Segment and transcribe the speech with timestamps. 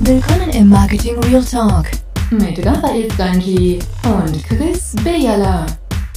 [0.00, 1.86] Willkommen im Marketing Real Talk
[2.30, 5.66] mit Raphael Stanji und Chris Bejala.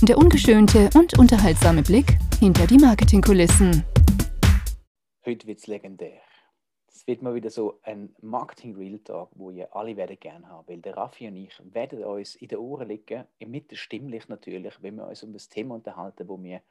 [0.04, 3.84] Der ungeschönte und unterhaltsame Blick hinter die Marketingkulissen.
[5.26, 6.22] Heute wird es legendär.
[6.88, 10.68] Es wird mal wieder so ein Marketing Real Talk, wo ihr alle werden gerne haben,
[10.68, 14.98] weil der Raffi und ich werden uns in den Ohren liegen, mit stimmlich natürlich, wenn
[14.98, 16.62] wir uns um das Thema unterhalten, wo wir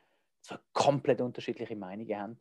[0.42, 2.38] zwar komplett unterschiedliche Meinungen haben.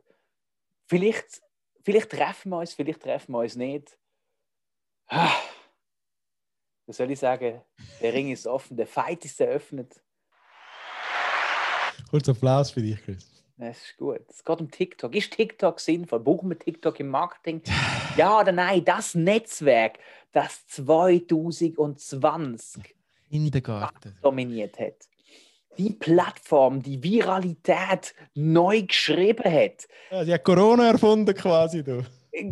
[0.86, 1.42] Vielleicht,
[1.82, 3.98] vielleicht treffen wir uns, vielleicht treffen wir uns nicht.
[6.86, 7.62] Was soll ich sagen?
[8.02, 10.02] Der Ring ist offen, der Fight ist eröffnet.
[12.10, 13.28] Kurz Applaus für dich, Chris.
[13.58, 14.22] Das ist gut.
[14.30, 15.14] Es geht um TikTok.
[15.14, 16.22] Ist TikTok sinnvoll?
[16.22, 17.62] Brauchen wir TikTok im Marketing?
[18.16, 18.86] Ja oder nein?
[18.86, 20.00] Das Netzwerk,
[20.32, 22.96] das 2020
[23.30, 25.10] Kindergarten dominiert hat.
[25.78, 29.88] Die Plattform, die Viralität neu geschrieben hat.
[30.10, 31.84] Ja, sie hat Corona erfunden quasi.
[31.84, 32.04] Du.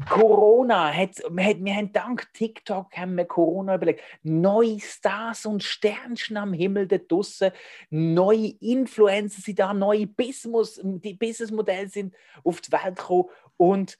[0.09, 4.01] Corona, hat, wir, haben dank TikTok haben wir Corona überlegt.
[4.23, 7.51] Neue Stars und Sternchen am Himmel da draussen,
[7.89, 13.97] neue Influencer sind da, neue Business, die Businessmodelle sind auf die Welt gekommen und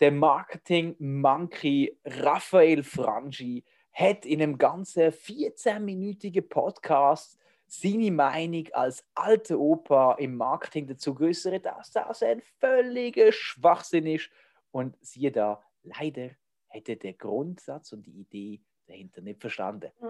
[0.00, 10.14] der Marketing-Monkey Raphael Frangi hat in einem ganzen 14-minütigen Podcast seine Meinung als alte Opa
[10.14, 14.30] im Marketing dazu geäußert, dass das ein völliger Schwachsinn ist
[14.76, 16.32] und siehe da, leider
[16.68, 19.90] hätte der Grundsatz und die Idee dahinter nicht verstanden.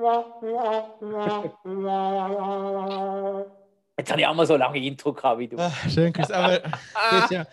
[3.96, 5.56] Jetzt habe ich auch mal so lange Intro gehabt wie du.
[5.56, 6.32] Ach, schön, Chris.
[6.32, 6.58] Aber
[7.08, 7.46] Chris, ja,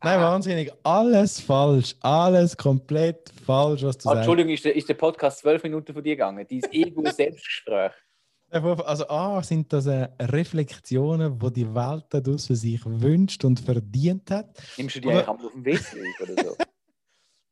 [0.00, 0.72] nein, wahnsinnig.
[0.84, 1.96] Alles falsch.
[2.02, 4.18] Alles komplett falsch, was du oh, sagst.
[4.18, 6.46] Entschuldigung, ist der, ist der Podcast zwölf Minuten von dir gegangen?
[6.48, 7.92] Dieses Ego-Selbstgespräch.
[8.50, 14.30] Also A, sind das äh, Reflexionen, die die Welt da draussen sich wünscht und verdient
[14.30, 14.60] hat.
[14.76, 16.56] Nimmst du die eigentlich auf dem WC oder so?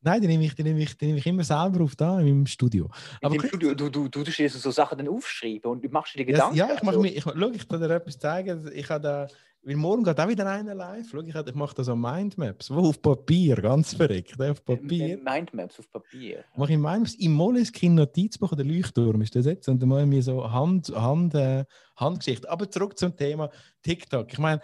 [0.01, 2.27] Nein, die nehme ich, die nehme ich, die nehme ich immer selber auf da in
[2.27, 2.89] meinem Studio.
[3.21, 6.57] Aber Studio, du, du, du tust dir so Sachen dann aufschreiben und machst dir Gedanken.
[6.57, 8.71] Ja, ich mache mir, ich, schau, ich kann dir etwas zeigen.
[8.75, 9.27] Ich habe da,
[9.63, 11.09] weil morgen geht auch wieder einer live.
[11.11, 15.19] Schau, ich, ich mache da so Mindmaps, wo auf Papier, ganz verreckt, auf Papier.
[15.19, 16.45] Mindmaps auf Papier.
[16.57, 20.07] Mache ich Mindmaps im Moleskine Notizbuch oder Leuchtturm ist das jetzt und dann mache ich
[20.07, 21.65] mir so Hand, Hand, äh,
[21.97, 22.49] Handgeschichte.
[22.49, 23.51] Aber zurück zum Thema
[23.83, 24.33] TikTok.
[24.33, 24.61] Ich meine,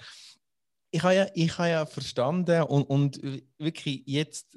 [0.91, 3.21] ich habe ja, ich habe ja verstanden und, und
[3.59, 4.57] wirklich jetzt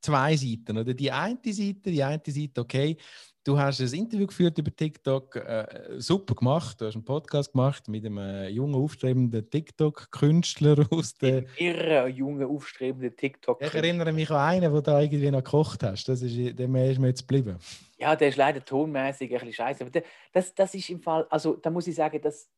[0.00, 0.78] zwei Seiten.
[0.78, 0.94] Oder?
[0.94, 2.96] Die eine Seite, die eine Seite, okay,
[3.44, 5.66] du hast ein Interview geführt über TikTok, äh,
[5.98, 11.44] super gemacht, du hast einen Podcast gemacht mit einem äh, jungen, aufstrebenden TikTok-Künstler aus der...
[11.56, 16.08] Irre, jungen, aufstrebenden tiktok Ich erinnere mich an einen, der da irgendwie noch gekocht hast.
[16.08, 17.56] Das ist, dem ist mir jetzt geblieben.
[17.98, 19.84] Ja, der ist leider tonmäßig ein bisschen scheiße.
[19.84, 20.02] Aber
[20.32, 22.48] das, das ist im Fall, also da muss ich sagen, das,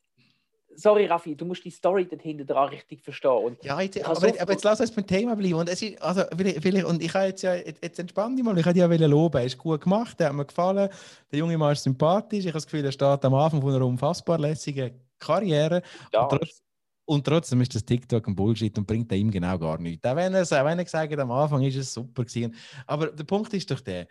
[0.77, 3.45] sorry Raffi, du musst die Story dahinter dran richtig verstehen.
[3.45, 5.55] Und ja, jetzt, aber, so aber, jetzt lass uns beim Thema bleiben.
[5.55, 8.65] Und, es ist, also, vielleicht, und ich habe jetzt ja, jetzt entspann dich mal, ich
[8.65, 10.89] habe dich ja loben, er ist gut gemacht, der hat mir gefallen,
[11.31, 13.87] der junge Mann ist sympathisch, ich habe das Gefühl, er steht am Anfang von einer
[13.87, 15.83] unfassbar lässigen Karriere.
[16.13, 16.23] Ja.
[16.23, 16.63] Und, trotz,
[17.05, 20.05] und, trotzdem ist das TikTok ein Bullshit und bringt ihm genau gar nichts.
[20.05, 22.55] Auch wenn er, auch wenn er gesagt hat, am Anfang ist es super gewesen.
[22.87, 24.07] Aber der Punkt ist doch der,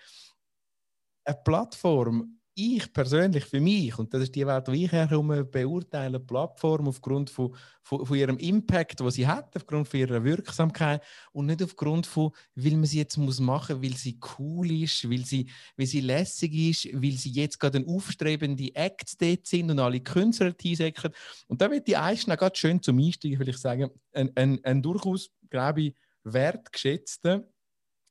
[1.24, 6.20] eine Plattform ich persönlich für mich, und das ist die Welt, die ich herkomme, beurteile
[6.20, 11.02] die Plattform aufgrund von, von, von, ihrem Impact, den sie hat, aufgrund von ihrer Wirksamkeit
[11.32, 15.26] und nicht aufgrund von, weil man sie jetzt muss machen weil sie cool ist, weil
[15.26, 19.80] sie, weil sie lässig ist, weil sie jetzt gerade ein aufstrebende Act dort sind und
[19.80, 21.12] alle Künstler einsäcken.
[21.48, 24.82] Und da wird die Einstein gerade schön zum Einstieg, will ich sagen, ein, ein, ein
[24.82, 27.48] durchaus, glaube ich, wertgeschätzter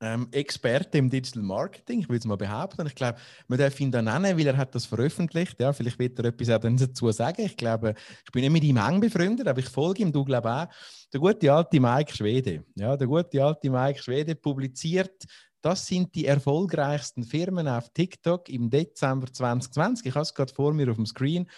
[0.00, 2.86] ähm, Experte im Digital Marketing, ich würde es mal behaupten.
[2.86, 3.18] Ich glaube,
[3.48, 5.60] man darf ihn da nennen, weil er hat das veröffentlicht.
[5.60, 7.42] Ja, vielleicht wird er etwas auch dazu sagen.
[7.42, 7.94] Ich glaube,
[8.24, 10.66] ich bin nicht mit ihm eng befreundet, aber ich folge ihm, du glaube auch.
[11.12, 15.26] Der gute alte Mike Schwede, ja, der gute alte Mike Schwede publiziert
[15.62, 20.06] das sind die erfolgreichsten Firmen auf TikTok im Dezember 2020.
[20.06, 21.50] Ich habe es gerade vor mir auf dem Screen.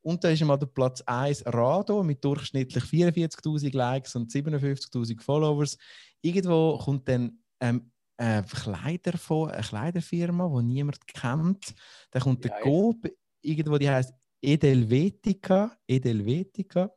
[0.00, 5.76] Und da ist einmal der Platz 1 Rado mit durchschnittlich 44.000 Likes und 57.000 Followers.
[6.20, 11.74] Irgendwo kommt dann ähm, ein Kleider von, eine Kleiderfirma, die niemand kennt.
[12.10, 13.08] Da kommt ja, der Coop,
[13.40, 14.12] irgendwo, die heißt
[14.42, 16.90] Edelvetica, Edelvetica.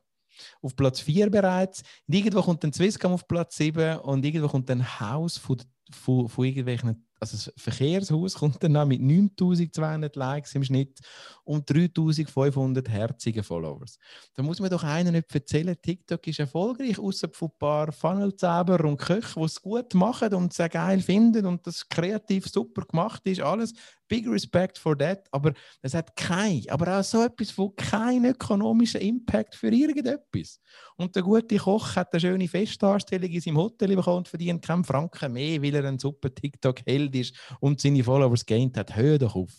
[0.62, 1.82] Auf Platz 4 bereits.
[2.06, 6.28] Und irgendwo kommt dann Swisscom auf Platz 7 und irgendwo kommt ein Haus von, von,
[6.28, 10.98] von irgendwelchen also das Verkehrshaus kommt dann mit 9200 Likes im Schnitt
[11.44, 13.96] und 3500 herzigen Followers.
[14.34, 18.84] Da muss man doch einen nicht erzählen, TikTok ist erfolgreich, außer von ein paar Funnelzauber
[18.84, 23.22] und Köche, die es gut machen und es geil finden und das kreativ super gemacht
[23.24, 23.72] ist, alles.
[24.08, 29.00] Big Respect for that, aber es hat kein, aber auch so etwas von keinen ökonomischen
[29.00, 30.60] Impact für irgendetwas.
[30.96, 34.84] Und der gute Koch hat eine schöne Festdarstellung in seinem Hotel bekommen und verdient keinen
[34.84, 38.96] Franken mehr, weil er ein super TikTok-Held wild ist und seine Followers gained hat.
[38.96, 39.52] Hör doch auf.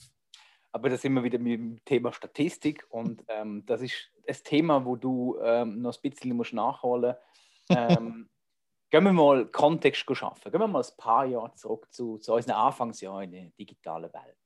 [0.71, 4.83] Aber da sind wir wieder mit dem Thema Statistik und ähm, das ist ein Thema,
[4.83, 7.15] wo du ähm, noch ein bisschen musst nachholen
[7.69, 7.79] musst.
[7.79, 8.29] Ähm,
[8.89, 10.51] gehen wir mal Kontext schaffen.
[10.51, 14.37] Gehen wir mal ein paar Jahre zurück zu, zu unseren Anfangsjahren in der digitalen Welt.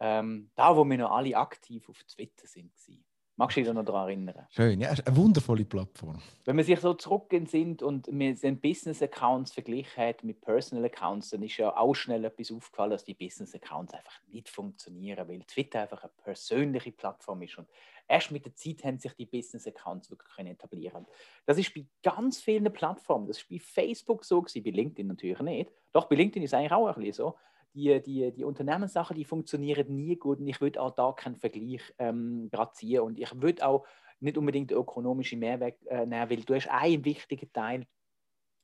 [0.00, 2.74] Ähm, da, wo wir noch alle aktiv auf Twitter sind.
[2.74, 3.04] Gewesen.
[3.36, 4.46] Magst du dich noch daran erinnern?
[4.50, 6.22] Schön, ja, eine wundervolle Plattform.
[6.44, 11.42] Wenn man sich so zurückgehen sind und wir den Business-Accounts verglichen hat mit Personal-Accounts, dann
[11.42, 16.04] ist ja auch schnell etwas aufgefallen, dass die Business-Accounts einfach nicht funktionieren, weil Twitter einfach
[16.04, 17.58] eine persönliche Plattform ist.
[17.58, 17.68] Und
[18.06, 21.04] erst mit der Zeit haben sich die Business-Accounts wirklich etablieren
[21.44, 25.40] Das ist bei ganz vielen Plattformen, das ist bei Facebook so gewesen, bei LinkedIn natürlich
[25.40, 25.72] nicht.
[25.92, 27.34] Doch, bei LinkedIn ist es eigentlich auch ein bisschen so
[27.74, 31.82] die, die, die Unternehmenssachen, die funktionieren nie gut und ich würde auch da keinen Vergleich
[31.98, 33.86] ähm, ziehen und ich würde auch
[34.20, 37.86] nicht unbedingt ökonomische Mehrwert äh, nehmen, weil du hast einen wichtigen Teil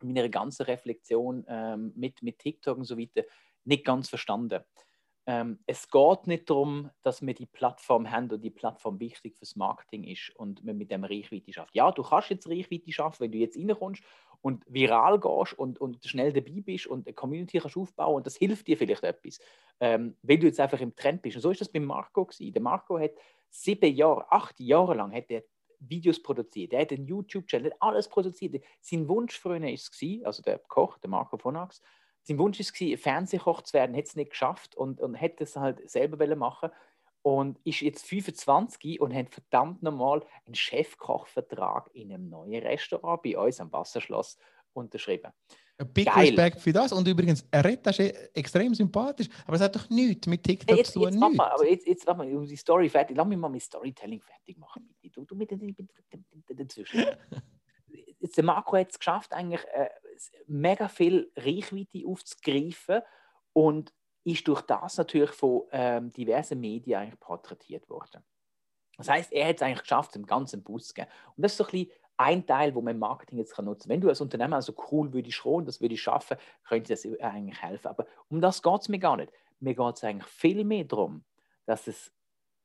[0.02, 3.22] meiner ganzen Reflexion ähm, mit, mit TikTok und so weiter
[3.64, 4.60] nicht ganz verstanden.
[5.26, 9.54] Ähm, es geht nicht darum, dass wir die Plattform haben und die Plattform wichtig fürs
[9.54, 11.74] Marketing ist und man mit dem Reichweite schafft.
[11.74, 14.02] Ja, du kannst jetzt Reichweite schaffen, wenn du jetzt reinkommst
[14.40, 18.36] und viral gehst und, und schnell dabei bist und eine Community kannst aufbauen und das
[18.36, 19.38] hilft dir vielleicht etwas,
[19.80, 21.36] ähm, weil du jetzt einfach im Trend bist.
[21.36, 22.52] Und so ist das bei Marco gewesen.
[22.52, 23.12] Der Marco hat
[23.50, 25.44] sieben Jahre, acht Jahre lang hat er
[25.80, 28.62] Videos produziert, er hat einen YouTube-Channel, alles produziert.
[28.80, 29.90] Sein Wunsch früher war es,
[30.24, 31.82] also der Koch, der Marco von Ax,
[32.22, 35.56] sein Wunsch war es, Fernsehkoch zu werden, hat es nicht geschafft und, und hätte es
[35.56, 36.70] halt selber machen
[37.22, 43.36] und ist jetzt 25 und hat verdammt nochmal einen Chefkochvertrag in einem neuen Restaurant bei
[43.36, 44.38] uns am Wasserschloss
[44.72, 45.32] unterschrieben.
[45.78, 46.26] Ein big Geil.
[46.26, 46.92] Respekt für das.
[46.92, 50.84] Und übrigens, er redet das extrem sympathisch, aber es hat doch nichts mit TikTok hey,
[50.84, 51.12] zu tun.
[51.14, 53.16] Jetzt, mal, aber jetzt, jetzt mal um die Story fertig.
[53.16, 54.94] Lass mich mal mit Storytelling fertig machen.
[55.10, 57.06] Du, du mit dazwischen.
[58.20, 59.88] jetzt, der Marco hat es geschafft, eigentlich äh,
[60.46, 63.02] mega viel Reichweite aufzugreifen
[63.52, 63.92] und
[64.24, 68.22] ist durch das natürlich von ähm, diversen Medien eigentlich porträtiert worden.
[68.96, 71.06] Das heißt, er hat es eigentlich geschafft, im ganzen Bus zu gehen.
[71.36, 71.86] Und das ist so ein
[72.20, 73.94] ein Teil, wo man Marketing jetzt kann nutzen kann.
[73.94, 77.62] Wenn du als Unternehmer also cool würdest schon, das würde ich schaffen, könnte das eigentlich
[77.62, 77.88] helfen.
[77.88, 79.32] Aber um das geht es mir gar nicht.
[79.58, 81.24] Mir geht es eigentlich viel mehr darum,
[81.64, 82.12] dass es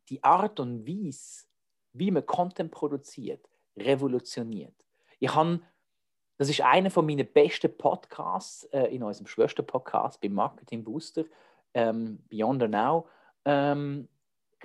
[0.10, 1.46] die Art und Weise,
[1.94, 3.48] wie man Content produziert,
[3.78, 4.76] revolutioniert.
[5.20, 5.62] Ich habe
[6.38, 11.24] das ist einer von meinen besten Podcasts äh, in unserem Schwester-Podcast beim Marketing Booster,
[11.74, 13.08] ähm, Beyond Now,
[13.46, 14.08] ähm,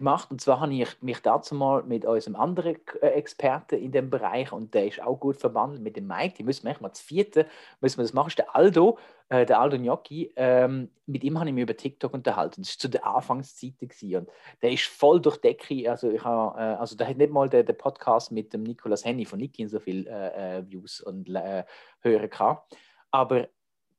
[0.00, 0.30] gemacht.
[0.30, 4.50] Und zwar habe ich mich dazu mal mit unserem anderen äh, Experten in dem Bereich
[4.50, 6.34] und der ist auch gut verwandelt mit dem Mike.
[6.36, 7.46] Die müssen wir mal das vierte,
[7.80, 8.26] müssen wir das machen.
[8.26, 8.98] Das ist der Aldo,
[9.28, 10.32] äh, der Aldo Gnocchi.
[10.34, 12.62] Ähm, mit ihm habe ich mich über TikTok unterhalten.
[12.62, 14.28] Das war zu der Anfangszeit und
[14.62, 15.88] der ist voll durch Decke.
[15.88, 19.04] Also ich habe, äh, also da hat nicht mal der, der Podcast mit dem Nicolas
[19.04, 21.64] Henny von Niki so viele äh, äh, Views und äh,
[22.00, 22.76] Hörer gehabt.
[23.12, 23.48] Aber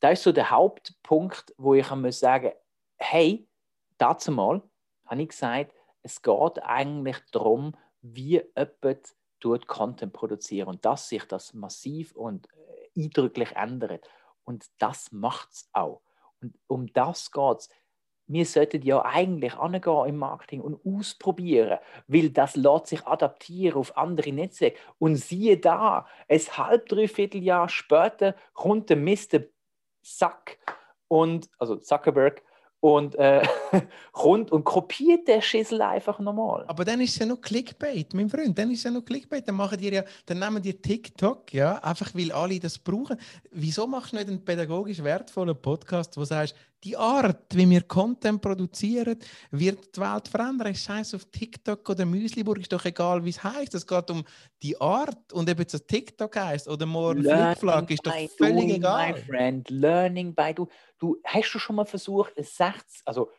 [0.01, 2.51] da ist so der Hauptpunkt, wo ich muss sagen,
[2.97, 3.47] hey,
[3.97, 4.62] dazu mal
[5.06, 11.25] habe ich gesagt, es geht eigentlich darum, wie jemand tut Content produzieren und dass sich
[11.25, 12.48] das massiv und
[12.95, 14.07] äh, eindrücklich ändert.
[14.44, 16.01] Und das macht es auch.
[16.42, 17.69] Und um das geht es.
[18.27, 23.97] Wir sollten ja eigentlich angehen im Marketing und ausprobieren, weil das lässt sich adaptieren auf
[23.97, 24.80] andere Netzwerke.
[25.00, 29.44] Und siehe da, ein halb, dreiviertel Jahr später kommt der Mr.
[30.01, 30.59] Sack
[31.07, 32.42] und, also Zuckerberg
[32.81, 33.44] und äh,
[34.24, 36.66] rund und kopiert der Schissel einfach nochmal.
[36.68, 38.57] Aber dann ist es ja noch Clickbait, mein Freund.
[38.57, 39.47] Dann ist es ja noch Clickbait.
[39.47, 43.18] Dann machen die ja, dann nehmen die TikTok, ja, einfach weil alle das brauchen.
[43.52, 47.81] Wieso machst du nicht einen pädagogisch wertvollen Podcast, wo du sagst, die Art, wie wir
[47.83, 49.18] Content produzieren,
[49.52, 50.73] wird die Welt verändern.
[50.73, 53.76] Scheiß auf TikTok oder Müsliburg, ist doch egal, wie es heißt.
[53.76, 54.23] Es geht um
[54.61, 59.14] die Art und ob es TikTok heißt oder morgen Flugflag, ist doch völlig doing, egal.
[59.14, 60.68] My friend, learning by du.
[60.97, 63.31] Du hast du schon mal versucht, 60, also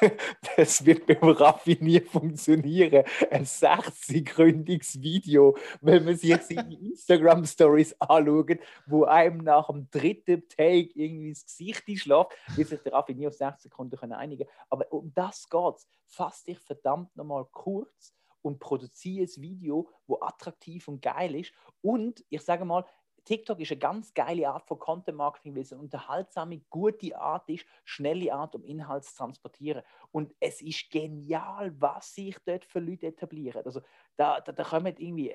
[0.56, 3.04] das wird beim Raffi nie funktionieren.
[3.30, 10.90] Ein 60-gründiges Video, wenn man sich seine Instagram-Stories anschaut, wo einem nach dem dritten Take
[10.94, 15.12] irgendwie ins Gesicht schlägt, wird sich der Raffi nie auf 60 Sekunden einigen Aber um
[15.14, 15.86] das geht es.
[16.06, 21.52] Fass dich verdammt nochmal kurz und produziere ein Video, wo attraktiv und geil ist.
[21.80, 22.84] Und ich sage mal,
[23.24, 27.48] TikTok ist eine ganz geile Art von Content Marketing, weil es eine unterhaltsame, gute Art
[27.48, 29.82] ist, schnelle Art, um Inhalt zu transportieren.
[30.10, 33.62] Und es ist genial, was sich dort für Leute etablieren.
[33.64, 33.80] Also
[34.16, 35.34] da, da, da kommen irgendwie,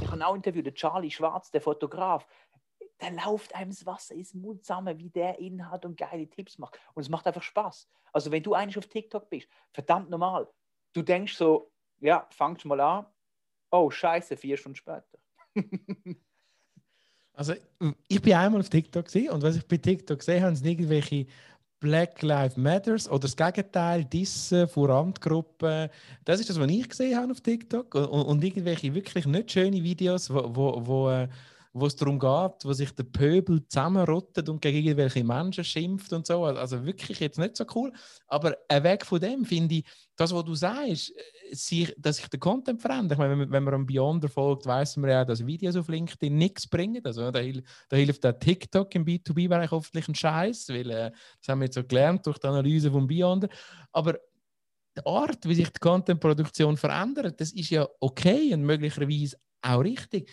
[0.00, 2.26] ich habe auch interviewt, der Charlie Schwarz, der Fotograf,
[2.98, 6.78] da läuft einem das Wasser ins Mund zusammen, wie der Inhalt und geile Tipps macht.
[6.94, 7.88] Und es macht einfach Spaß.
[8.12, 10.48] Also wenn du eigentlich auf TikTok bist, verdammt normal,
[10.92, 13.06] du denkst so, ja, fangst mal an,
[13.70, 15.18] oh scheiße, vier Stunden später.
[17.34, 17.54] Also,
[18.08, 21.26] ich bin einmal auf TikTok gesehen und was ich bei TikTok sehe, haben es irgendwelche
[21.80, 25.88] Black Lives Matters oder das Gegenteil, Dissen vor Randgruppen.
[26.24, 27.94] Das ist das, was ich gesehen habe auf TikTok.
[27.94, 31.28] Und, und irgendwelche wirklich nicht schöne Videos, wo, wo, wo, äh,
[31.72, 36.26] wo es darum geht, wo sich der Pöbel zusammenrottet und gegen irgendwelche Menschen schimpft und
[36.26, 36.44] so.
[36.44, 37.92] Also wirklich jetzt nicht so cool.
[38.26, 39.84] Aber weg von dem finde ich,
[40.16, 41.12] das, was du sagst,
[41.50, 43.12] sich, dass sich der Content verändert.
[43.12, 46.36] Ich meine, wenn, wenn man einem Beyonder folgt, weiß man ja, dass Videos auf LinkedIn
[46.36, 47.04] nichts bringen.
[47.04, 51.60] Also, da, da hilft der TikTok im B2B-Bereich hoffentlich ein Scheiß, weil äh, das haben
[51.60, 53.48] wir jetzt so gelernt durch die Analyse von Beyonder.
[53.92, 54.18] Aber
[54.96, 60.30] die Art, wie sich die Content-Produktion verändert, das ist ja okay und möglicherweise auch richtig.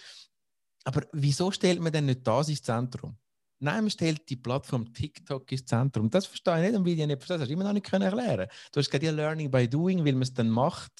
[0.83, 3.17] Aber wieso stellt man denn nicht das ins Zentrum?
[3.61, 6.09] Nein, man stellt die Plattform TikTok ins Zentrum.
[6.09, 7.35] Das verstehe ich nicht und will ich nicht verstehen.
[7.35, 10.13] Das hast du immer noch nicht erklären Du hast gerade ja Learning by Doing, weil
[10.13, 10.93] man es dann macht.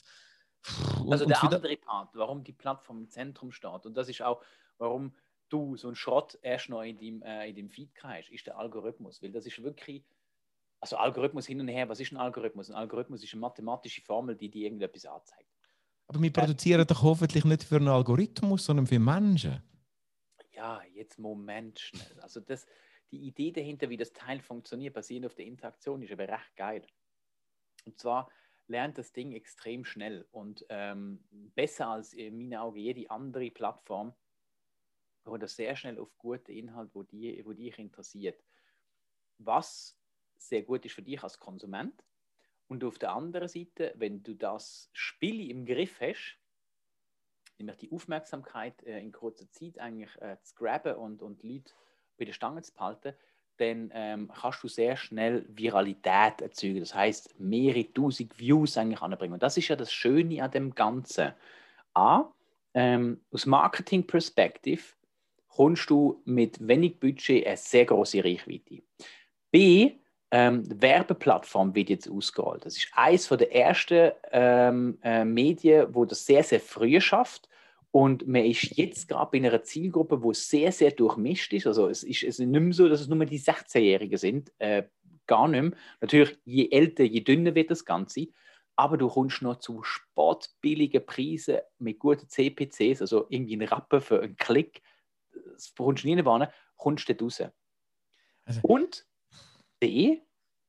[0.99, 4.43] Und, also der andere Part, warum die Plattform im Zentrum steht und das ist auch,
[4.77, 5.13] warum
[5.47, 8.57] du so einen Schrott erst noch in deinem, äh, in deinem Feed hast, ist der
[8.57, 9.21] Algorithmus.
[9.21, 10.03] Weil das ist wirklich,
[10.79, 12.69] also Algorithmus hin und her, was ist ein Algorithmus?
[12.69, 15.49] Ein Algorithmus ist eine mathematische Formel, die dir irgendetwas anzeigt.
[16.09, 19.63] Aber wir produzieren doch hoffentlich nicht für einen Algorithmus, sondern für Menschen
[20.59, 22.19] ja, jetzt Moment schnell.
[22.19, 22.67] Also das,
[23.11, 26.85] die Idee dahinter, wie das Teil funktioniert, basierend auf der Interaktion, ist aber recht geil.
[27.85, 28.29] Und zwar
[28.67, 34.13] lernt das Ding extrem schnell und ähm, besser als in meinen Augen jede andere Plattform,
[35.23, 38.43] wo das sehr schnell auf gute Inhalt, wo die, wo dich interessiert.
[39.37, 39.97] Was
[40.37, 42.03] sehr gut ist für dich als Konsument.
[42.69, 46.37] Und auf der anderen Seite, wenn du das Spiel im Griff hast,
[47.57, 51.73] nämlich die Aufmerksamkeit äh, in kurzer Zeit eigentlich äh, zu graben und, und Leute
[52.17, 53.13] bei der Stange zu behalten,
[53.57, 56.79] dann ähm, kannst du sehr schnell Viralität erzeugen.
[56.79, 59.33] Das heißt, mehrere tausend Views eigentlich anbringen.
[59.33, 61.33] Und das ist ja das Schöne an dem Ganzen.
[61.93, 62.31] A,
[62.73, 64.83] ähm, aus Marketing-Perspektive
[65.47, 68.83] kommst du mit wenig Budget eine sehr große Reichweite.
[69.51, 69.97] B,
[70.31, 72.65] ähm, die Werbeplattform wird jetzt ausgerollt.
[72.65, 77.49] Das ist eines der ersten ähm, äh, Medien, wo das sehr, sehr früh schafft.
[77.91, 81.65] Und man ist jetzt gerade bei einer Zielgruppe, wo sehr, sehr durchmischt ist.
[81.65, 84.51] Also es ist, es ist nicht mehr so, dass es nur die 16-Jährigen sind.
[84.59, 84.83] Äh,
[85.25, 85.71] gar nicht mehr.
[86.01, 88.27] Natürlich, je älter, je dünner wird das Ganze.
[88.75, 94.21] Aber du kommst noch zu sportbilligen Preisen mit guten CPCs, also irgendwie ein Rappen für
[94.21, 94.81] einen Klick.
[95.53, 97.43] Das kommst du nie rein, kommst du raus.
[98.45, 98.59] Also.
[98.63, 99.05] Und
[99.81, 100.21] D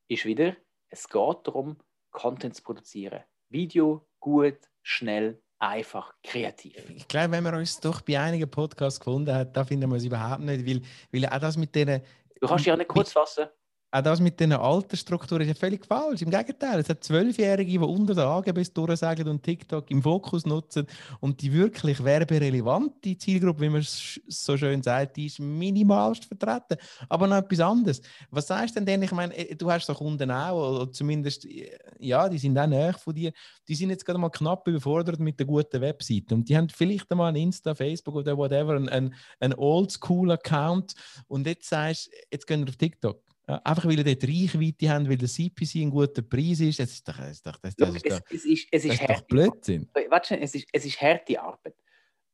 [0.09, 0.57] ist wieder,
[0.89, 1.77] es geht darum,
[2.11, 3.23] Content zu produzieren.
[3.49, 6.89] Video, gut, schnell, einfach, kreativ.
[6.91, 10.05] Ich glaube, wenn man uns doch bei einigen Podcasts gefunden hat, da finden wir es
[10.05, 12.03] überhaupt nicht, weil, weil auch das mit denen...
[12.41, 13.49] Du kannst dich auch nicht kurz fassen
[13.93, 16.23] auch das mit den Altersstrukturen ist ja völlig falsch.
[16.23, 20.87] Im Gegenteil, es hat Zwölfjährige, die unter den AGBs durchsagen und TikTok im Fokus nutzen
[21.19, 26.77] und die wirklich werberelevante Zielgruppe, wie man es so schön sagt, die ist minimalst vertreten.
[27.09, 28.01] Aber noch etwas anderes.
[28.31, 29.03] Was sagst du denn?
[29.03, 32.69] Ich meine, äh, du hast so Kunden auch, oder zumindest, äh, ja, die sind auch
[32.69, 33.33] näher von dir.
[33.67, 37.11] Die sind jetzt gerade mal knapp überfordert mit der guten Webseite und die haben vielleicht
[37.11, 40.95] einmal ein Insta, Facebook oder whatever, ein, ein Oldschool-Account
[41.27, 43.30] und jetzt sagst du, jetzt gehen wir auf TikTok
[43.65, 46.81] einfach weil ihr dort Reichweite haben, weil der CPC ein guter Preis ist.
[46.81, 49.09] Es ist doch, es ist doch, das, das ist doch, es, ist, es ist, ist
[49.09, 49.89] doch Blödsinn.
[50.09, 51.75] Warte, es ist, es ist harte Arbeit.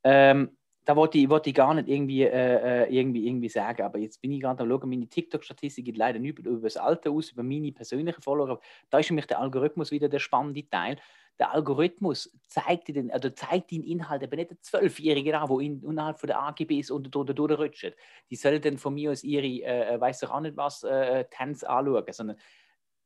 [0.04, 0.50] Ähm,
[0.86, 4.22] da wollte ich, wollte ich gar nicht irgendwie, äh, äh, irgendwie, irgendwie sagen, aber jetzt
[4.22, 7.30] bin ich gerade am schauen, meine TikTok-Statistik geht leider nicht über, über das Alter aus,
[7.30, 8.60] über meine persönlichen Follower.
[8.88, 10.96] Da ist für mich der Algorithmus wieder der spannende Teil
[11.38, 15.82] der Algorithmus zeigt den, oder zeigt den Inhalt aber nicht der Zwölfjährige an, wo in,
[15.82, 17.94] innerhalb von der AGBs unter oder durchrutscht.
[18.30, 21.68] Die sollen dann von mir aus ihre, äh, äh weiß auch nicht was, äh, Tänze
[21.68, 22.38] anschauen, sondern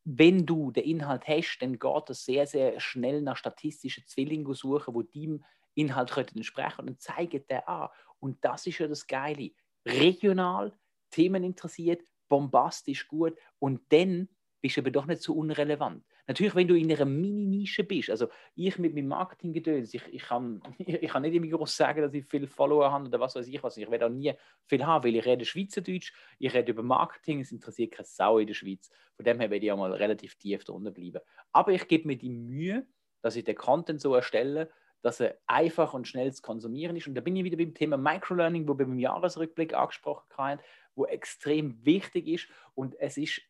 [0.05, 4.95] wenn du den Inhalt hast, dann geht das sehr, sehr schnell nach statistischen Zwillingen suchen,
[4.95, 5.45] wo dem
[5.75, 7.89] Inhalt entsprechen und zeigen den an.
[8.19, 9.51] Und das ist ja das Geile.
[9.87, 10.73] Regional,
[11.11, 14.29] Themen interessiert, bombastisch gut und dann
[14.61, 16.05] bist du aber doch nicht so unrelevant.
[16.31, 20.63] Natürlich, wenn du in einer Mini-Nische bist, also ich mit meinem Marketing-Gedöns, ich, ich, kann,
[20.79, 23.61] ich, kann nicht immer groß sagen, dass ich viele Follower habe oder was weiß ich
[23.65, 23.77] was.
[23.77, 24.33] Ich werde auch nie
[24.65, 28.47] viel haben, weil ich rede Schweizerdeutsch, ich rede über Marketing, es interessiert keine Sau in
[28.47, 28.91] der Schweiz.
[29.17, 31.19] Von dem her werde ich auch mal relativ tief drunter bleiben.
[31.51, 32.87] Aber ich gebe mir die Mühe,
[33.23, 34.71] dass ich den Content so erstelle,
[35.03, 37.09] dass er einfach und schnell zu konsumieren ist.
[37.09, 40.61] Und da bin ich wieder beim Thema Microlearning, wo wir beim Jahresrückblick angesprochen haben,
[40.95, 42.47] wo extrem wichtig ist.
[42.77, 43.43] Und es ist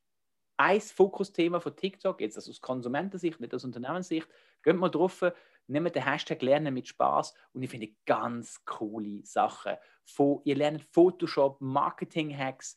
[0.61, 4.29] ein Fokusthema von TikTok, jetzt aus Konsumentensicht, nicht aus Unternehmenssicht,
[4.63, 5.25] geht mal drauf,
[5.67, 9.77] nehmt den Hashtag Lernen mit Spaß und ich finde ganz coole Sachen.
[10.05, 12.77] Von, ihr lernt Photoshop, Marketing-Hacks,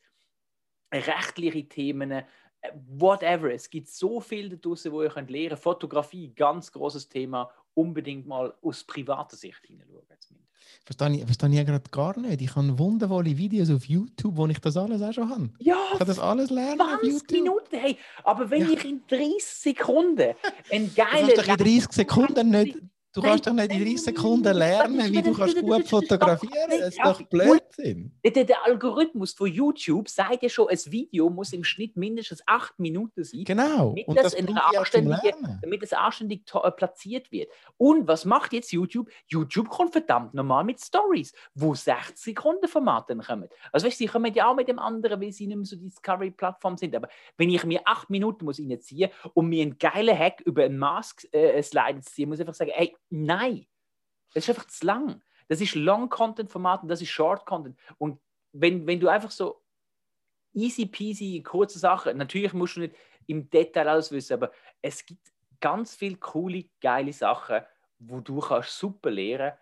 [0.93, 2.23] rechtliche Themen, äh,
[2.73, 3.53] whatever.
[3.53, 5.57] Es gibt so viel da draußen, wo ihr könnt lernen.
[5.57, 7.51] Fotografie, ganz großes Thema.
[7.75, 10.03] Unbedingt mal aus privater Sicht hineinschauen.
[10.85, 12.41] Verstehe ich, verstehe ich gerade gar nicht.
[12.41, 15.49] Ich habe wundervolle Videos auf YouTube, wo ich das alles auch schon habe.
[15.59, 17.31] Ja, Ich kann das alles lernen auf 20 YouTube.
[17.31, 17.97] Minuten, hey.
[18.23, 18.69] Aber wenn Ja.
[18.71, 20.33] ich in 30 Sekunden
[20.71, 21.27] einen Du geilen...
[21.27, 22.77] kannst doch in 30 Sekunden nicht,
[23.13, 26.69] du Nein, kannst doch nicht in 30 nein, Sekunden lernen, wie du kannst gut fotografieren.
[26.69, 28.11] Das ist doch Blödsinn.
[28.23, 32.79] Der, der Algorithmus von YouTube sagt ja schon, ein Video muss im Schnitt mindestens 8
[32.79, 33.43] Minuten sein.
[33.43, 33.89] Genau.
[33.89, 34.35] Damit Und das das
[35.61, 37.49] damit es anständig äh, platziert wird.
[37.77, 39.09] Und was macht jetzt YouTube?
[39.27, 43.47] YouTube kommt verdammt normal mit Stories, wo 60 Sekunden Format dann kommen.
[43.71, 45.75] Also weißt du, sie kommen ja auch mit dem anderen, weil sie nicht mehr so
[45.75, 46.95] Discovery-Plattform sind.
[46.95, 50.77] Aber wenn ich mir acht Minuten muss reinziehen und mir einen geilen Hack über einen
[50.77, 53.67] Mask-Slide ziehen, muss ich einfach sagen, ey, nein,
[54.33, 55.21] das ist einfach zu lang.
[55.47, 57.77] Das ist Long-Content-Format und das ist Short-Content.
[57.97, 58.19] Und
[58.53, 59.61] wenn, wenn du einfach so
[60.53, 62.95] easy peasy, kurze Sachen, natürlich musst du nicht
[63.27, 64.51] im Detail alles wissen, aber
[64.81, 67.61] es gibt ganz viele coole, geile Sachen,
[67.99, 69.53] wo du kannst super lernen,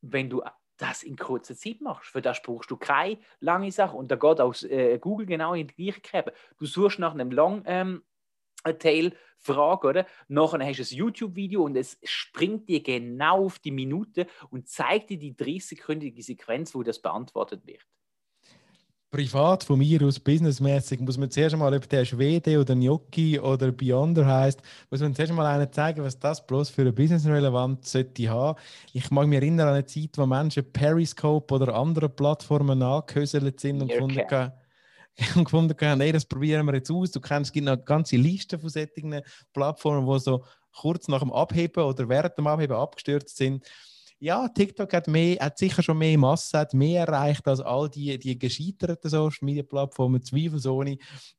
[0.00, 0.42] wenn du
[0.76, 2.10] das in kurzer Zeit machst.
[2.10, 3.96] Für das brauchst du keine lange Sache.
[3.96, 6.32] Und da geht auch äh, Google genau in die gleiche Kerbe.
[6.58, 8.02] Du suchst nach einem Long ähm,
[8.74, 10.06] Tail Frage, oder?
[10.28, 15.10] Nachher hast du ein YouTube-Video und es springt dir genau auf die Minute und zeigt
[15.10, 17.86] dir die 30-sekündige Sequenz, wo das beantwortet wird.
[19.08, 23.70] Privat von mir aus, businessmäßig, muss man zuerst einmal, ob der Schwede oder Gnocchi oder
[23.70, 28.28] Beyonder heißt, muss man zuerst einmal einen zeigen, was das bloß für eine Business-Relevanz sollte
[28.28, 28.58] haben.
[28.92, 33.80] Ich mag mich erinnern an eine Zeit, wo Menschen Periscope oder andere Plattformen angehöselt sind
[33.80, 34.52] und gefunden haben,
[35.36, 37.10] und gefunden hey, das probieren wir jetzt aus.
[37.10, 41.32] Du kennst, es gibt eine ganze Liste von solchen Plattformen, die so kurz nach dem
[41.32, 43.64] Abheben oder während dem Abheben abgestürzt sind.
[44.18, 48.18] Ja, TikTok hat, mehr, hat sicher schon mehr Masse, hat mehr erreicht als all die,
[48.18, 50.96] die gescheiterten Social Media Plattformen, zweifelsohne.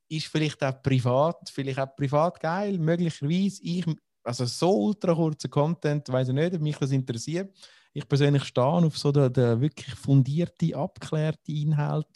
[0.08, 3.62] Ist vielleicht auch privat, vielleicht auch privat geil, möglicherweise.
[3.62, 3.84] Ich,
[4.22, 7.52] also so ultra kurzer Content, weiß ich nicht, ob mich das interessiert.
[7.92, 12.06] Ich persönlich stehe auf so den, den wirklich fundierte, abgeklärte Inhalt.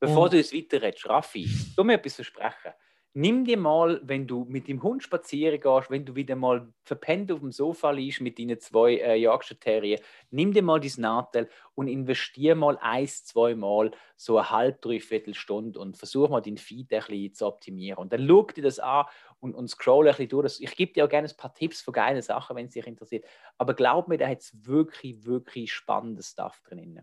[0.00, 2.72] Bevor Und- du es weiterredest, Raffi, tu mir etwas versprechen.
[3.16, 7.30] Nimm dir mal, wenn du mit dem Hund spazieren gehst, wenn du wieder mal verpennt
[7.30, 10.00] auf dem Sofa liegst mit deinen zwei äh, Yorkshire Terrier,
[10.32, 15.32] nimm dir mal dein Nadel und investier mal eins, zwei Mal so eine halbe, dreiviertel
[15.34, 17.98] Stunde und versuch mal deinen Feed ein bisschen zu optimieren.
[17.98, 19.04] Und dann schau dir das an
[19.44, 20.44] und, und scroll ein bisschen durch.
[20.44, 22.86] Das- Ich gebe dir auch gerne ein paar Tipps von geilen Sachen, wenn es dich
[22.86, 23.24] interessiert.
[23.58, 27.00] Aber glaub mir, da hat es wirklich, wirklich spannendes Stuff drin.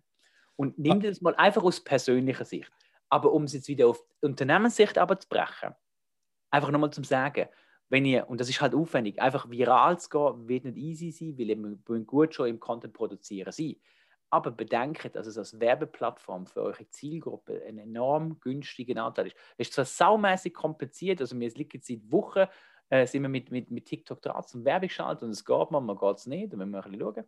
[0.56, 2.72] Und nimm dir das mal einfach aus persönlicher Sicht.
[3.10, 5.76] Aber um es jetzt wieder auf Unternehmenssicht abzubrechen,
[6.50, 7.48] einfach nochmal zum Sagen,
[7.90, 11.38] wenn ihr, und das ist halt aufwendig, einfach viral zu gehen, wird nicht easy sein,
[11.38, 13.76] weil ihr gut schon im Content produzieren sein.
[14.32, 19.36] Aber bedenkt, dass es als Werbeplattform für eure Zielgruppe ein enorm günstiger Anteil ist.
[19.58, 22.46] Es ist zwar saumäßig kompliziert, also wir liegen seit Wochen,
[22.90, 25.98] äh, sind wir mit, mit, mit TikTok dran zum Werbung schalten und es geht manchmal
[25.98, 27.26] geht es nicht, da müssen wir ein bisschen schauen.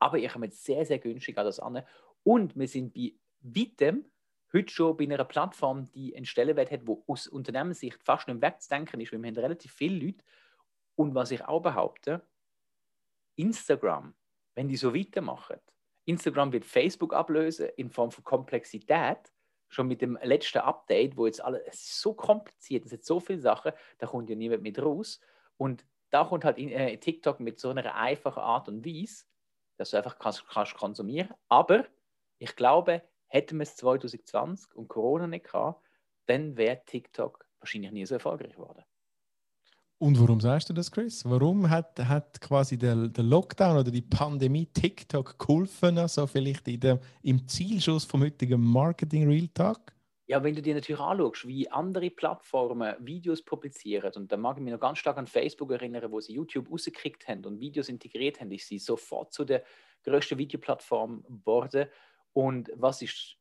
[0.00, 1.82] Aber ihr kommt sehr, sehr günstig an das an.
[2.22, 4.04] Und wir sind bei weitem
[4.52, 9.00] heute schon bei einer Plattform, die einen Stellenwert hat, wo aus Unternehmenssicht fast nicht wegzudenken
[9.00, 10.24] ist, weil wir haben relativ viele Leute.
[10.94, 12.26] Und was ich auch behaupte,
[13.36, 14.14] Instagram,
[14.54, 15.58] wenn die so weitermachen,
[16.08, 19.32] Instagram wird Facebook ablösen in Form von Komplexität,
[19.68, 23.20] schon mit dem letzten Update, wo jetzt alles, es ist so kompliziert, es sind so
[23.20, 25.20] viele Sachen, da kommt ja niemand mit raus.
[25.58, 29.24] Und da kommt halt in, äh, TikTok mit so einer einfachen Art und Weise,
[29.76, 31.34] dass du einfach kannst, kannst konsumieren.
[31.48, 31.84] Aber
[32.38, 35.84] ich glaube, hätten wir es 2020 und Corona nicht gehabt,
[36.24, 38.82] dann wäre TikTok wahrscheinlich nie so erfolgreich geworden.
[40.00, 41.24] Und warum sagst du das, Chris?
[41.24, 46.78] Warum hat, hat quasi der, der Lockdown oder die Pandemie TikTok geholfen, also vielleicht in
[46.78, 49.92] der, im Zielschuss vom heutigen Marketing Real Talk?
[50.28, 54.62] Ja, wenn du dir natürlich anschaust, wie andere Plattformen Videos publizieren, und da mag ich
[54.62, 58.40] mich noch ganz stark an Facebook erinnern, wo sie YouTube rausgekriegt haben und Videos integriert
[58.40, 59.64] haben, ist sie sofort zu der
[60.04, 61.88] größten Videoplattform geworden.
[62.34, 63.36] Und was ist die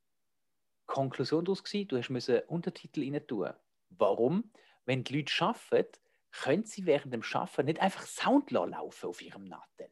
[0.88, 1.62] Konklusion daraus?
[1.62, 3.50] Du hast müssen Untertitel rein tun.
[3.90, 4.52] Warum?
[4.86, 6.00] Wenn die Leute arbeiten,
[6.32, 9.90] können sie während dem Arbeiten nicht einfach Sound laufen auf ihrem Nadel.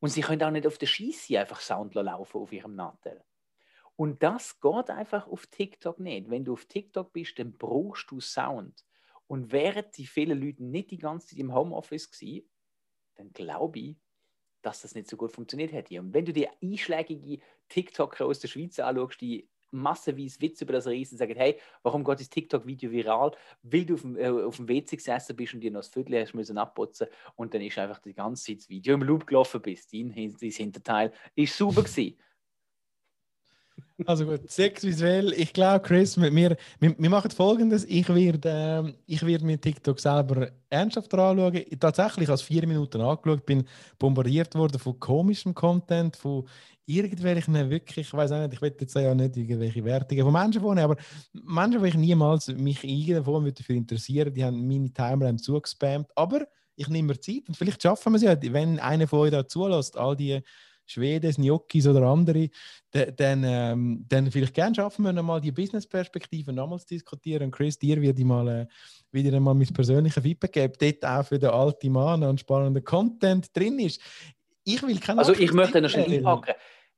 [0.00, 3.24] Und sie können auch nicht auf der Scheisse einfach Sound laufen auf ihrem Nadel.
[3.96, 6.30] Und das geht einfach auf TikTok nicht.
[6.30, 8.84] Wenn du auf TikTok bist, dann brauchst du Sound.
[9.26, 12.48] Und wären die vielen Leute nicht die ganze Zeit im Homeoffice gewesen,
[13.16, 13.96] dann glaube ich,
[14.62, 16.00] dass das nicht so gut funktioniert hätte.
[16.00, 20.86] Und wenn du dir einschlägige TikToker aus der Schweiz anschaust, die massenweise Witze über das
[20.86, 23.32] Riesen sagen, hey, warum geht das TikTok-Video viral?
[23.62, 26.20] Weil du auf dem, äh, auf dem WC gesessen bist und dir noch das Viertel
[26.20, 29.60] hast müssen abputzen und dann ist einfach die ganze Zeit das Video im Loop gelaufen
[29.60, 29.92] bist.
[29.92, 32.16] Dein, dein Hinterteil ist super gewesen.
[34.06, 35.32] Also gut, sexvisuell.
[35.32, 37.84] Ich glaube, Chris, wir, wir, wir machen folgendes.
[37.84, 38.48] Ich werde,
[38.86, 41.56] äh, ich werde mir TikTok selber ernsthaft anschauen.
[41.68, 43.64] Ich tatsächlich als vier Minuten angeschaut, bin
[43.98, 46.46] bombardiert worden von komischem Content, von
[46.86, 50.92] irgendwelchen wirklich, ich weiß nicht, ich will jetzt ja nicht irgendwelche Wertungen von Menschen vornehmen,
[50.92, 50.96] aber
[51.32, 52.80] Menschen, die ich niemals mich
[53.24, 56.08] Form dafür interessieren, die haben meine Timeline zugespammt.
[56.14, 59.32] Aber ich nehme mir Zeit und vielleicht schaffen wir es ja, wenn einer von euch
[59.32, 60.40] da zulässt, all die
[60.90, 62.48] Schweden, Gnocchis oder andere,
[62.90, 67.44] dann, ähm, dann vielleicht gerne schaffen wir nochmal die Business-Perspektive nochmals diskutieren.
[67.44, 68.66] Und Chris, dir werde ich mal äh,
[69.12, 73.54] wieder einmal mein persönliches Feedback geben, dort auch für den alten Mann und spannender Content
[73.56, 74.00] drin ist.
[74.64, 76.54] Ich will keine Also ich möchte noch schnell einpacken.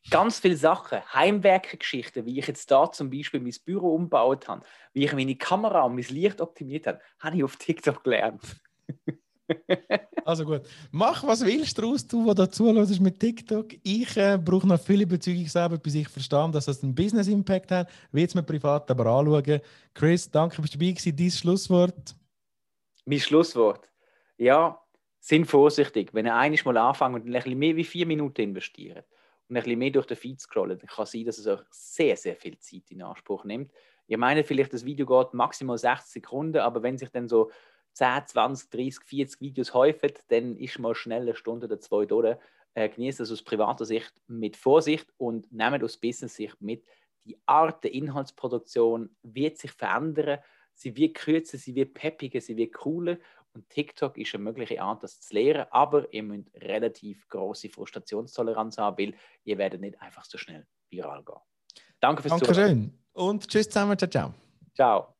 [0.08, 4.62] Ganz viele Sachen, Heimwerkergeschichten, wie ich jetzt da zum Beispiel mein Büro umgebaut habe,
[4.94, 8.40] wie ich meine Kamera und mein Licht optimiert habe, habe ich auf TikTok gelernt.
[10.24, 13.66] Also gut, mach was willst du daraus, du, der dazu hörst mit TikTok.
[13.82, 17.88] Ich äh, brauche noch viele Überzeugung selber, bis ich verstehe, dass das einen Business-Impact hat.
[18.12, 19.60] Will es mir privat aber anschauen.
[19.94, 21.16] Chris, danke, bist du dabei gewesen.
[21.16, 22.14] Dein Schlusswort?
[23.06, 23.88] Mein Schlusswort?
[24.36, 24.80] Ja,
[25.20, 26.14] sind vorsichtig.
[26.14, 29.06] Wenn ihr einiges mal anfangen und ein bisschen mehr wie vier Minuten investiert
[29.48, 31.60] und ein bisschen mehr durch den Feed scrollen, dann kann es sein, dass es euch
[31.70, 33.72] sehr, sehr viel Zeit in Anspruch nimmt.
[34.06, 37.50] Ihr meint vielleicht, das Video geht maximal 60 Sekunden, aber wenn sich dann so
[37.92, 42.36] 10, 20, 30, 40 Videos häufen, dann ist mal schnell eine Stunde oder zwei durch.
[42.74, 46.84] Äh, genießt das aus privater Sicht mit Vorsicht und nehmt aus Business-Sicht mit.
[47.24, 50.38] Die Art der Inhaltsproduktion wird sich verändern.
[50.74, 53.18] Sie wird kürzer, sie wird peppiger, sie wird cooler.
[53.52, 55.66] Und TikTok ist eine mögliche Art, das zu lernen.
[55.70, 61.24] Aber ihr müsst relativ große Frustrationstoleranz haben, weil ihr werdet nicht einfach so schnell viral
[61.24, 61.40] gehen.
[61.98, 62.54] Danke fürs Dankeschön.
[62.54, 62.98] Zuhören.
[63.12, 63.98] Und tschüss zusammen.
[63.98, 64.34] Ciao, ciao.
[64.74, 65.19] Ciao.